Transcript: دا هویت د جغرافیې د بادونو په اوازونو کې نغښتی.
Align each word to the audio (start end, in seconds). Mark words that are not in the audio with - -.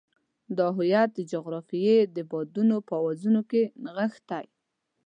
دا 0.57 0.67
هویت 0.77 1.09
د 1.13 1.19
جغرافیې 1.31 1.97
د 2.15 2.17
بادونو 2.31 2.77
په 2.87 2.93
اوازونو 3.01 3.41
کې 3.49 3.61
نغښتی. 3.83 4.45